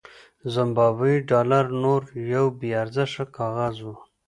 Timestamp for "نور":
1.83-2.01